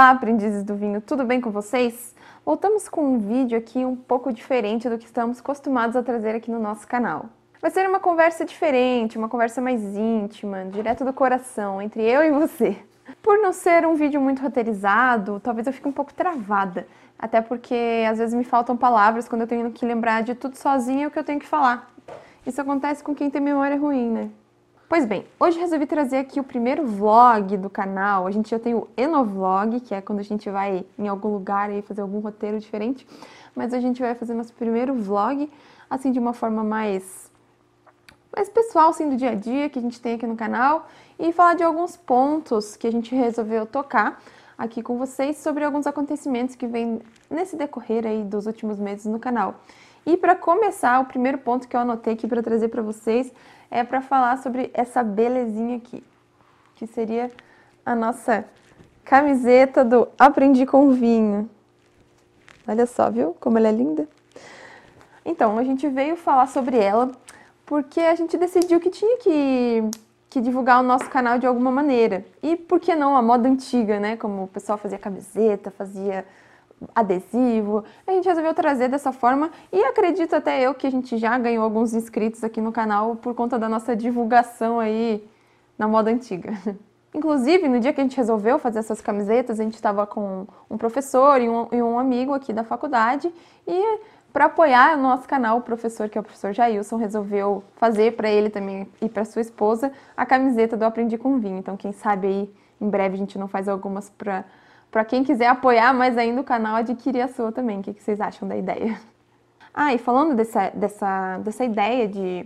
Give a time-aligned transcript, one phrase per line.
[0.00, 2.14] Olá, aprendizes do vinho, tudo bem com vocês?
[2.42, 6.50] Voltamos com um vídeo aqui um pouco diferente do que estamos acostumados a trazer aqui
[6.50, 7.26] no nosso canal.
[7.60, 12.30] Vai ser uma conversa diferente, uma conversa mais íntima, direto do coração, entre eu e
[12.30, 12.78] você.
[13.20, 16.86] Por não ser um vídeo muito roteirizado, talvez eu fique um pouco travada,
[17.18, 21.08] até porque às vezes me faltam palavras quando eu tenho que lembrar de tudo sozinha
[21.08, 21.90] o que eu tenho que falar.
[22.46, 24.30] Isso acontece com quem tem memória ruim, né?
[24.90, 28.26] Pois bem, hoje resolvi trazer aqui o primeiro vlog do canal.
[28.26, 31.72] A gente já tem o Enovlog, que é quando a gente vai em algum lugar
[31.72, 33.06] e fazer algum roteiro diferente.
[33.54, 35.48] Mas a gente vai fazer nosso primeiro vlog,
[35.88, 37.30] assim, de uma forma mais,
[38.34, 40.88] mais pessoal, assim, do dia a dia que a gente tem aqui no canal.
[41.20, 44.20] E falar de alguns pontos que a gente resolveu tocar
[44.58, 47.00] aqui com vocês sobre alguns acontecimentos que vêm
[47.30, 49.54] nesse decorrer aí dos últimos meses no canal.
[50.04, 53.32] E para começar, o primeiro ponto que eu anotei aqui para trazer para vocês
[53.70, 56.02] é para falar sobre essa belezinha aqui,
[56.74, 57.30] que seria
[57.84, 58.44] a nossa
[59.04, 61.48] camiseta do Aprendi com Vinho.
[62.66, 64.08] Olha só, viu como ela é linda?
[65.24, 67.10] Então, a gente veio falar sobre ela
[67.66, 69.82] porque a gente decidiu que tinha que,
[70.28, 72.24] que divulgar o nosso canal de alguma maneira.
[72.42, 74.16] E por que não a moda antiga, né?
[74.16, 76.26] Como o pessoal fazia camiseta, fazia
[76.94, 77.84] adesivo.
[78.06, 81.64] A gente resolveu trazer dessa forma e acredito até eu que a gente já ganhou
[81.64, 85.26] alguns inscritos aqui no canal por conta da nossa divulgação aí
[85.78, 86.52] na moda antiga.
[87.12, 90.78] Inclusive, no dia que a gente resolveu fazer essas camisetas, a gente estava com um
[90.78, 93.32] professor e um, e um, amigo aqui da faculdade
[93.66, 93.98] e
[94.32, 98.30] para apoiar o nosso canal, o professor, que é o professor Jailson, resolveu fazer para
[98.30, 101.58] ele também e para sua esposa a camiseta do Aprendi com Vinho.
[101.58, 104.44] Então, quem sabe aí em breve a gente não faz algumas para
[104.90, 107.80] para quem quiser apoiar mais ainda o canal, adquirir a sua também.
[107.80, 108.98] O que, vocês acham da ideia?
[109.72, 112.44] Ah, e falando dessa, dessa, dessa ideia de,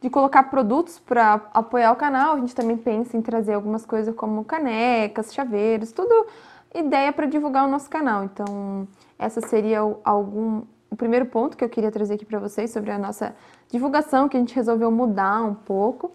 [0.00, 4.14] de colocar produtos para apoiar o canal, a gente também pensa em trazer algumas coisas
[4.14, 6.26] como canecas, chaveiros, tudo
[6.74, 8.24] ideia para divulgar o nosso canal.
[8.24, 8.88] Então,
[9.18, 12.98] essa seria algum, o primeiro ponto que eu queria trazer aqui para vocês sobre a
[12.98, 13.36] nossa
[13.70, 16.10] divulgação, que a gente resolveu mudar um pouco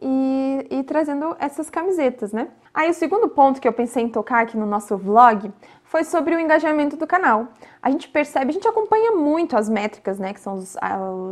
[0.00, 2.48] e, e trazendo essas camisetas, né?
[2.72, 5.52] Aí o segundo ponto que eu pensei em tocar aqui no nosso vlog
[5.82, 7.48] foi sobre o engajamento do canal.
[7.82, 10.76] A gente percebe, a gente acompanha muito as métricas, né, que são os,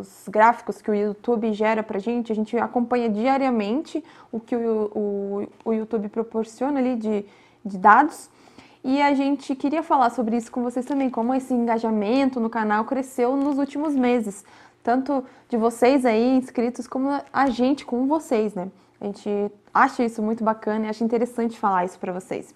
[0.00, 4.90] os gráficos que o YouTube gera pra gente, a gente acompanha diariamente o que o,
[4.94, 7.24] o, o YouTube proporciona ali de,
[7.64, 8.28] de dados.
[8.82, 12.84] E a gente queria falar sobre isso com vocês também, como esse engajamento no canal
[12.84, 14.44] cresceu nos últimos meses
[14.82, 18.68] tanto de vocês aí inscritos como a gente com vocês, né?
[19.00, 22.54] A gente acha isso muito bacana e acha interessante falar isso para vocês.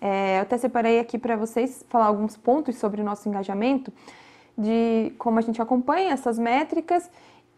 [0.00, 3.92] É, eu até separei aqui para vocês falar alguns pontos sobre o nosso engajamento,
[4.56, 7.10] de como a gente acompanha essas métricas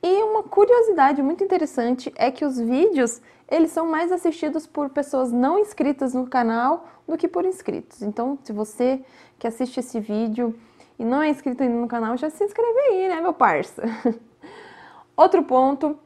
[0.03, 5.33] e uma curiosidade muito interessante é que os vídeos eles são mais assistidos por pessoas
[5.33, 8.03] não inscritas no canal do que por inscritos.
[8.03, 9.01] Então, se você
[9.39, 10.55] que assiste esse vídeo
[10.99, 13.83] e não é inscrito ainda no canal, já se inscreve aí, né, meu parça?
[15.17, 15.99] Outro ponto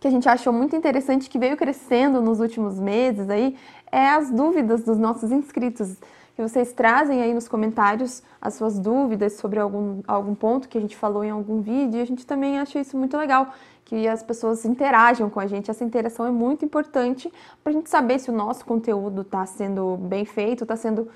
[0.00, 3.56] que a gente achou muito interessante, que veio crescendo nos últimos meses aí,
[3.90, 5.96] é as dúvidas dos nossos inscritos.
[6.36, 10.80] Que vocês trazem aí nos comentários as suas dúvidas sobre algum, algum ponto que a
[10.80, 13.54] gente falou em algum vídeo, e a gente também acha isso muito legal,
[13.84, 15.70] que as pessoas interajam com a gente.
[15.70, 19.96] Essa interação é muito importante para a gente saber se o nosso conteúdo está sendo
[19.96, 21.08] bem feito, está sendo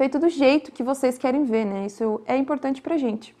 [0.00, 1.84] feito do jeito que vocês querem ver, né?
[1.84, 3.36] Isso é importante pra gente.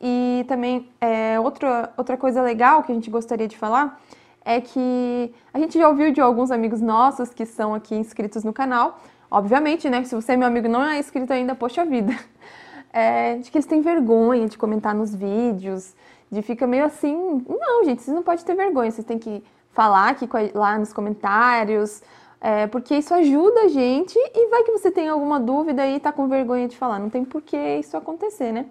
[0.00, 4.00] E também, é, outra, outra coisa legal que a gente gostaria de falar
[4.42, 8.50] é que a gente já ouviu de alguns amigos nossos que são aqui inscritos no
[8.50, 8.98] canal,
[9.30, 10.02] obviamente, né?
[10.04, 12.16] Se você é meu amigo não é inscrito ainda, poxa vida,
[12.94, 15.94] é, de que eles têm vergonha de comentar nos vídeos,
[16.32, 20.08] de fica meio assim, não, gente, vocês não podem ter vergonha, vocês têm que falar
[20.08, 22.02] aqui lá nos comentários,
[22.40, 26.10] é, porque isso ajuda a gente e vai que você tem alguma dúvida e tá
[26.10, 26.98] com vergonha de falar.
[26.98, 28.66] Não tem por que isso acontecer, né?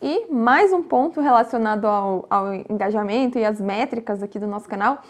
[0.00, 5.02] E mais um ponto relacionado ao, ao engajamento e às métricas aqui do nosso canal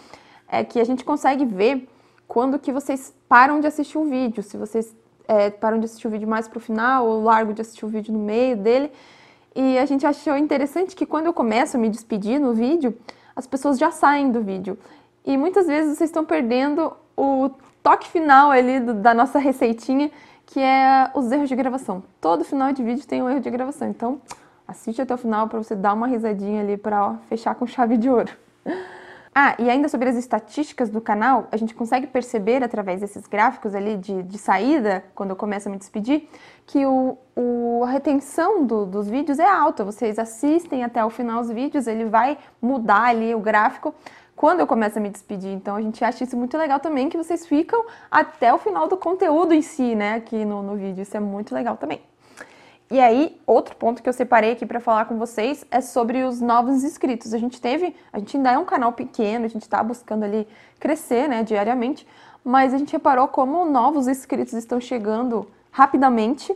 [0.47, 1.87] é que a gente consegue ver
[2.27, 4.41] quando que vocês param de assistir o vídeo.
[4.41, 4.95] Se vocês
[5.27, 7.89] é, param de assistir o vídeo mais para o final ou largo de assistir o
[7.89, 8.91] vídeo no meio dele.
[9.55, 12.97] E a gente achou interessante que quando eu começo a me despedir no vídeo,
[13.35, 14.77] as pessoas já saem do vídeo.
[15.25, 17.49] E muitas vezes vocês estão perdendo o
[17.81, 20.11] toque final ali do, da nossa receitinha,
[20.45, 22.03] que é os erros de gravação.
[22.21, 24.21] Todo final de vídeo tem um erro de gravação, então
[24.67, 28.09] assiste até o final para você dar uma risadinha ali para fechar com chave de
[28.09, 28.31] ouro.
[29.37, 33.75] Ah, e ainda sobre as estatísticas do canal, a gente consegue perceber através desses gráficos
[33.75, 36.29] ali de, de saída, quando eu começo a me despedir,
[36.65, 39.83] que o, o a retenção do, dos vídeos é alta.
[39.83, 43.93] Vocês assistem até o final os vídeos, ele vai mudar ali o gráfico
[44.37, 45.51] quando eu começo a me despedir.
[45.51, 48.95] Então a gente acha isso muito legal também, que vocês ficam até o final do
[48.95, 51.01] conteúdo em si, né, aqui no, no vídeo.
[51.01, 52.01] Isso é muito legal também.
[52.89, 56.39] E aí, outro ponto que eu separei aqui para falar com vocês é sobre os
[56.39, 57.33] novos inscritos.
[57.33, 60.47] A gente teve, a gente ainda é um canal pequeno, a gente está buscando ali
[60.79, 62.07] crescer, né, diariamente,
[62.43, 66.55] mas a gente reparou como novos inscritos estão chegando rapidamente.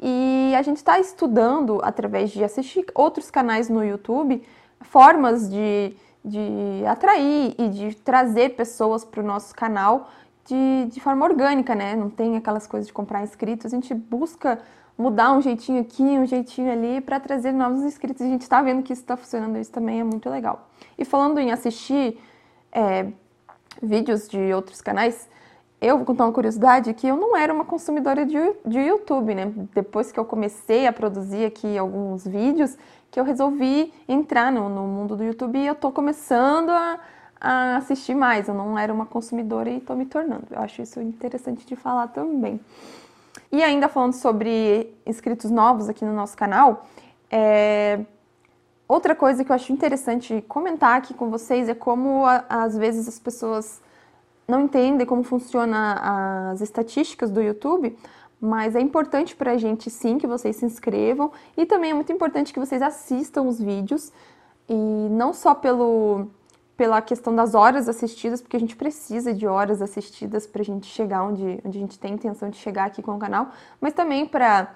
[0.00, 4.42] E a gente está estudando, através de assistir outros canais no YouTube,
[4.80, 5.94] formas de,
[6.24, 10.10] de atrair e de trazer pessoas para o nosso canal
[10.44, 11.94] de, de forma orgânica, né?
[11.94, 13.66] Não tem aquelas coisas de comprar inscritos.
[13.66, 14.58] A gente busca
[15.02, 18.22] mudar um jeitinho aqui, um jeitinho ali para trazer novos inscritos.
[18.22, 20.68] A gente está vendo que isso está funcionando, isso também é muito legal.
[20.96, 22.18] E falando em assistir
[22.70, 23.08] é,
[23.82, 25.28] vídeos de outros canais,
[25.80, 29.52] eu vou contar uma curiosidade que eu não era uma consumidora de, de YouTube, né?
[29.74, 32.78] Depois que eu comecei a produzir aqui alguns vídeos,
[33.10, 37.00] que eu resolvi entrar no, no mundo do YouTube e eu tô começando a,
[37.40, 38.46] a assistir mais.
[38.46, 40.46] Eu não era uma consumidora e tô me tornando.
[40.50, 42.60] Eu acho isso interessante de falar também.
[43.50, 46.86] E ainda falando sobre inscritos novos aqui no nosso canal,
[47.30, 48.00] é...
[48.88, 53.18] outra coisa que eu acho interessante comentar aqui com vocês é como às vezes as
[53.18, 53.80] pessoas
[54.46, 57.96] não entendem como funciona as estatísticas do YouTube,
[58.40, 62.12] mas é importante para a gente sim que vocês se inscrevam e também é muito
[62.12, 64.12] importante que vocês assistam os vídeos
[64.68, 66.26] e não só pelo
[66.82, 70.88] pela questão das horas assistidas, porque a gente precisa de horas assistidas para a gente
[70.88, 74.26] chegar onde, onde a gente tem intenção de chegar aqui com o canal, mas também
[74.26, 74.66] para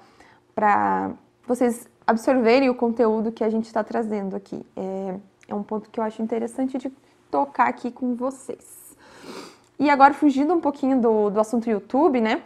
[1.48, 4.64] vocês absorverem o conteúdo que a gente está trazendo aqui.
[4.76, 5.16] É,
[5.48, 6.92] é um ponto que eu acho interessante de
[7.28, 8.96] tocar aqui com vocês.
[9.76, 12.40] E agora, fugindo um pouquinho do, do assunto YouTube, né?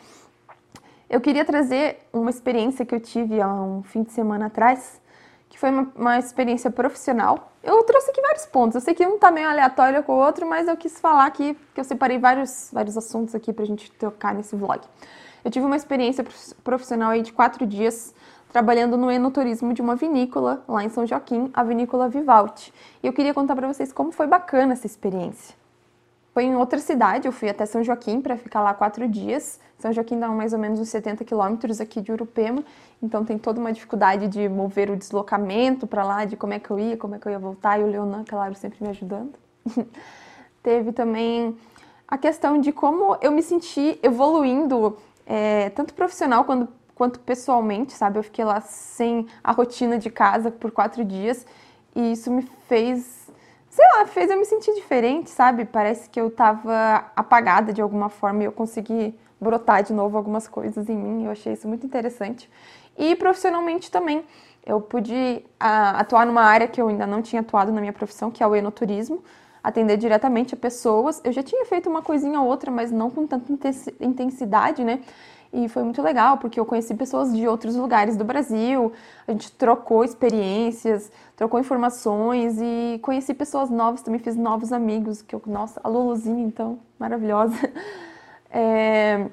[1.10, 5.02] Eu queria trazer uma experiência que eu tive há um fim de semana atrás,
[5.50, 7.52] que foi uma, uma experiência profissional.
[7.62, 8.76] Eu trouxe aqui vários pontos.
[8.76, 11.58] Eu sei que um tá meio aleatório com o outro, mas eu quis falar aqui,
[11.74, 14.80] que eu separei vários, vários assuntos aqui pra gente tocar nesse vlog.
[15.44, 16.24] Eu tive uma experiência
[16.62, 18.14] profissional aí de quatro dias
[18.52, 22.72] trabalhando no enoturismo de uma vinícola lá em São Joaquim, a vinícola Vivaldi.
[23.02, 25.59] E eu queria contar para vocês como foi bacana essa experiência.
[26.32, 29.58] Foi em outra cidade, eu fui até São Joaquim para ficar lá quatro dias.
[29.78, 32.62] São Joaquim dá mais ou menos uns 70 quilômetros aqui de Urupema,
[33.02, 36.70] então tem toda uma dificuldade de mover o deslocamento para lá, de como é que
[36.70, 39.32] eu ia, como é que eu ia voltar, e o Leonan, claro, sempre me ajudando.
[40.62, 41.56] Teve também
[42.06, 48.18] a questão de como eu me senti evoluindo, é, tanto profissional quanto, quanto pessoalmente, sabe?
[48.18, 51.46] Eu fiquei lá sem a rotina de casa por quatro dias
[51.94, 53.19] e isso me fez
[53.70, 55.64] sei lá, fez eu me sentir diferente, sabe?
[55.64, 60.46] Parece que eu tava apagada de alguma forma e eu consegui brotar de novo algumas
[60.48, 61.24] coisas em mim.
[61.24, 62.50] Eu achei isso muito interessante.
[62.98, 64.24] E profissionalmente também,
[64.66, 68.30] eu pude a, atuar numa área que eu ainda não tinha atuado na minha profissão,
[68.30, 69.22] que é o enoturismo,
[69.62, 71.20] atender diretamente a pessoas.
[71.24, 73.70] Eu já tinha feito uma coisinha ou outra, mas não com tanta
[74.00, 75.00] intensidade, né?
[75.52, 78.92] E foi muito legal, porque eu conheci pessoas de outros lugares do Brasil,
[79.26, 85.34] a gente trocou experiências, trocou informações e conheci pessoas novas, também fiz novos amigos, que
[85.34, 87.56] eu, nossa, a Luluzinha, então, maravilhosa.
[88.52, 89.28] É...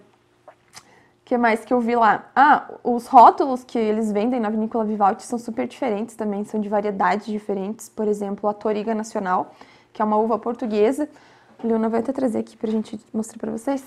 [1.26, 2.30] que mais que eu vi lá?
[2.36, 6.70] Ah, os rótulos que eles vendem na Vinícola Vivaldi são super diferentes também, são de
[6.70, 7.90] variedades diferentes.
[7.90, 9.56] Por exemplo, a Toriga Nacional,
[9.92, 11.10] que é uma uva portuguesa.
[11.58, 13.84] A Leona vai até trazer aqui pra gente mostrar pra vocês.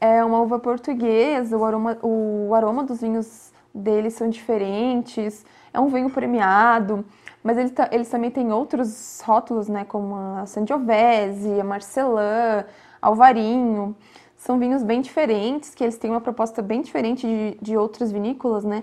[0.00, 5.88] É uma uva portuguesa, o aroma, o aroma dos vinhos deles são diferentes, é um
[5.88, 7.04] vinho premiado,
[7.42, 12.64] mas ele tá, eles também têm outros rótulos, né, como a Sangiovese, a Marcelin,
[13.00, 13.94] Alvarinho.
[14.36, 18.64] São vinhos bem diferentes, que eles têm uma proposta bem diferente de, de outras vinícolas,
[18.64, 18.82] né?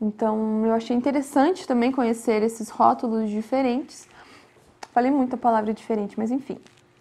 [0.00, 4.08] Então eu achei interessante também conhecer esses rótulos diferentes.
[4.92, 6.58] Falei muito a palavra diferente, mas enfim.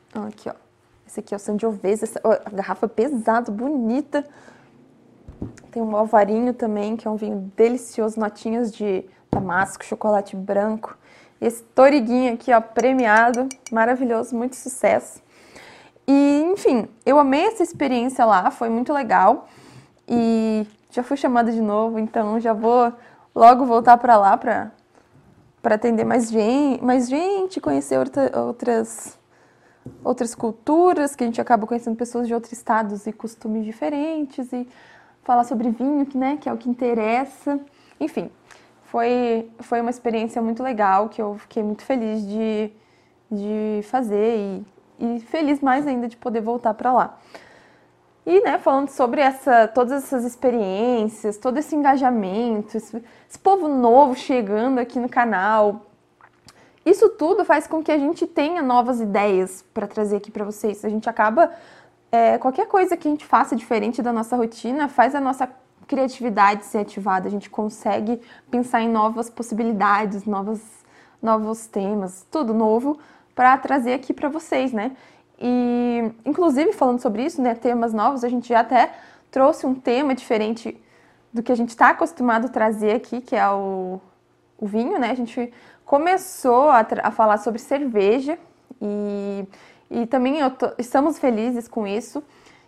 [0.08, 0.68] Então, aqui, ó.
[1.09, 4.23] Esse aqui é o Sangiovese, essa a garrafa pesada, bonita.
[5.71, 10.95] Tem um alvarinho também, que é um vinho delicioso, notinhas de damasco, chocolate branco.
[11.41, 15.19] Esse toriguinho aqui, ó, premiado, maravilhoso, muito sucesso.
[16.07, 19.47] E, enfim, eu amei essa experiência lá, foi muito legal.
[20.07, 22.93] E já fui chamada de novo, então já vou
[23.33, 24.71] logo voltar para lá para
[25.73, 29.18] atender mais gente, mais gente, conhecer outra, outras
[30.03, 34.67] outras culturas, que a gente acaba conhecendo pessoas de outros estados e costumes diferentes, e
[35.24, 37.59] falar sobre vinho, né, que é o que interessa.
[38.00, 38.29] Enfim,
[38.83, 42.71] foi, foi uma experiência muito legal, que eu fiquei muito feliz de,
[43.31, 44.65] de fazer e,
[45.17, 47.19] e feliz mais ainda de poder voltar para lá.
[48.25, 54.15] E, né, falando sobre essa, todas essas experiências, todo esse engajamento, esse, esse povo novo
[54.15, 55.88] chegando aqui no canal,
[56.86, 60.83] isso tudo faz com que a gente tenha novas ideias para trazer aqui para vocês.
[60.83, 61.51] A gente acaba
[62.12, 65.50] é, qualquer coisa que a gente faça diferente da nossa rotina faz a nossa
[65.88, 67.27] criatividade ser ativada.
[67.27, 70.62] A gente consegue pensar em novas possibilidades, novas,
[71.21, 72.98] novos temas, tudo novo
[73.36, 74.95] para trazer aqui para vocês, né?
[75.39, 78.91] E inclusive falando sobre isso, né, temas novos, a gente já até
[79.31, 80.77] trouxe um tema diferente
[81.31, 84.01] do que a gente está acostumado a trazer aqui, que é o,
[84.59, 85.11] o vinho, né?
[85.11, 85.51] A gente
[85.85, 88.37] começou a, a falar sobre cerveja
[88.81, 89.45] e,
[89.89, 92.21] e também tô, estamos felizes com isso,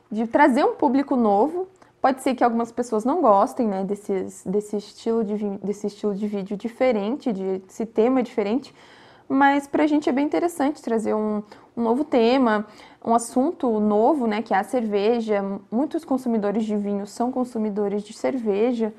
[0.10, 1.68] de trazer um público novo.
[2.02, 6.26] Pode ser que algumas pessoas não gostem né, desses, desse, estilo de, desse estilo de
[6.28, 8.74] vídeo diferente, de, desse tema diferente,
[9.30, 11.44] mas para a gente é bem interessante trazer um,
[11.78, 12.66] um, novo tema,
[13.06, 15.42] um assunto novo, né, que é a cerveja.
[15.72, 18.92] Muitos consumidores de vinho são consumidores de cerveja.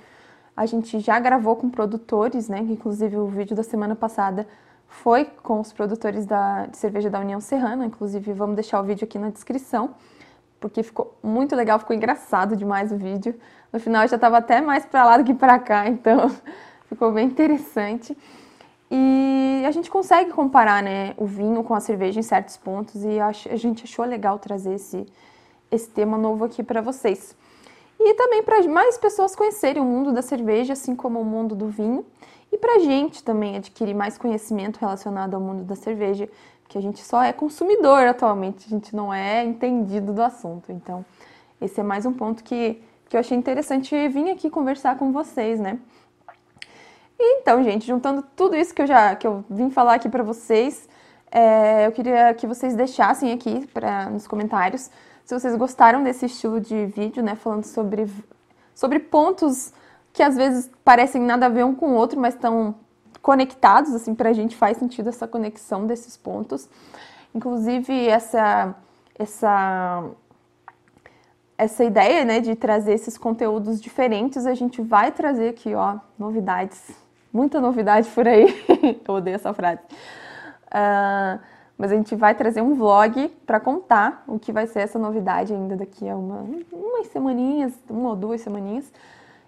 [0.57, 4.47] A gente já gravou com produtores, né, inclusive o vídeo da semana passada
[4.87, 9.05] foi com os produtores da, de cerveja da União Serrana, inclusive vamos deixar o vídeo
[9.05, 9.95] aqui na descrição,
[10.61, 13.35] porque ficou muito legal, ficou engraçado demais o vídeo.
[13.73, 16.31] No final já estava até mais para lá do que para cá, então
[16.87, 18.17] ficou bem interessante.
[18.91, 23.19] E a gente consegue comparar né, o vinho com a cerveja em certos pontos e
[23.19, 25.07] a gente achou legal trazer esse,
[25.71, 27.35] esse tema novo aqui para vocês.
[28.05, 31.69] E também para mais pessoas conhecerem o mundo da cerveja, assim como o mundo do
[31.69, 32.05] vinho.
[32.51, 36.29] E para a gente também adquirir mais conhecimento relacionado ao mundo da cerveja,
[36.69, 40.73] que a gente só é consumidor atualmente, a gente não é entendido do assunto.
[40.73, 41.05] Então,
[41.61, 45.61] esse é mais um ponto que, que eu achei interessante vir aqui conversar com vocês,
[45.61, 45.79] né?
[47.19, 50.89] Então, gente, juntando tudo isso que eu já que eu vim falar aqui para vocês,
[51.31, 54.91] é, eu queria que vocês deixassem aqui pra, nos comentários
[55.33, 58.07] se vocês gostaram desse estilo de vídeo, né, falando sobre,
[58.75, 59.73] sobre pontos
[60.13, 62.75] que às vezes parecem nada a ver um com o outro, mas estão
[63.23, 66.69] conectados, assim, pra gente faz sentido essa conexão desses pontos.
[67.35, 68.75] Inclusive, essa,
[69.19, 70.05] essa,
[71.57, 76.95] essa ideia, né, de trazer esses conteúdos diferentes, a gente vai trazer aqui, ó, novidades
[77.33, 78.55] muita novidade por aí.
[79.09, 79.81] Eu odeio essa frase.
[80.67, 81.41] Uh,
[81.83, 85.53] mas a gente vai trazer um vlog para contar o que vai ser essa novidade
[85.53, 88.85] ainda daqui a uma, umas semaninhas, uma ou duas semaninhas,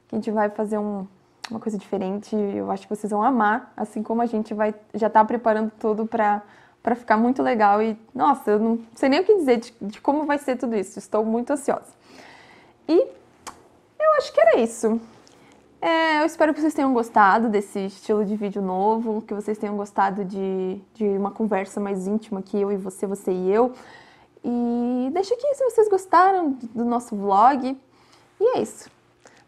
[0.09, 1.07] que a gente vai fazer um,
[1.49, 2.35] uma coisa diferente.
[2.35, 6.07] Eu acho que vocês vão amar, assim como a gente vai já tá preparando tudo
[6.07, 6.43] para
[6.83, 10.01] para ficar muito legal e nossa, eu não sei nem o que dizer de, de
[10.01, 10.99] como vai ser tudo isso.
[10.99, 11.93] Estou muito ansiosa.
[12.89, 15.01] E eu acho que era isso.
[15.85, 19.77] É, eu espero que vocês tenham gostado desse estilo de vídeo novo, que vocês tenham
[19.77, 23.71] gostado de, de uma conversa mais íntima que eu e você, você e eu.
[24.43, 27.79] E deixa aqui se vocês gostaram do nosso vlog.
[28.41, 28.89] E é isso.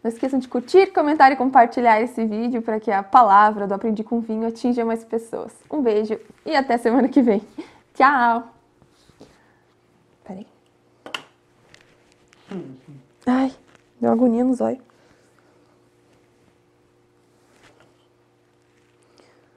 [0.03, 4.03] Não esqueçam de curtir, comentar e compartilhar esse vídeo para que a palavra do Aprendi
[4.03, 5.55] com Vinho atinja mais pessoas.
[5.71, 7.41] Um beijo e até semana que vem.
[7.95, 8.47] Tchau!
[10.23, 10.45] Peraí.
[13.25, 13.51] Ai,
[13.99, 14.86] deu agonia nos olhos.